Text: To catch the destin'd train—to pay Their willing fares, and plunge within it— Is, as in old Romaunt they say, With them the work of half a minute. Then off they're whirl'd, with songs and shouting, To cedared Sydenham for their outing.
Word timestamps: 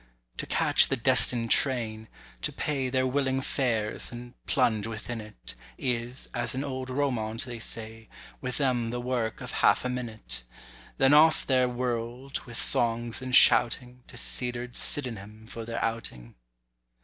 To 0.37 0.47
catch 0.47 0.87
the 0.87 0.97
destin'd 0.97 1.51
train—to 1.51 2.51
pay 2.51 2.89
Their 2.89 3.05
willing 3.05 3.39
fares, 3.39 4.11
and 4.11 4.33
plunge 4.47 4.87
within 4.87 5.21
it— 5.21 5.53
Is, 5.77 6.27
as 6.33 6.55
in 6.55 6.63
old 6.63 6.89
Romaunt 6.89 7.45
they 7.45 7.59
say, 7.59 8.09
With 8.41 8.57
them 8.57 8.89
the 8.89 8.99
work 8.99 9.41
of 9.41 9.51
half 9.51 9.85
a 9.85 9.89
minute. 9.89 10.41
Then 10.97 11.13
off 11.13 11.45
they're 11.45 11.67
whirl'd, 11.69 12.39
with 12.47 12.57
songs 12.57 13.21
and 13.21 13.35
shouting, 13.35 14.01
To 14.07 14.17
cedared 14.17 14.75
Sydenham 14.75 15.45
for 15.45 15.65
their 15.65 15.85
outing. 15.85 16.33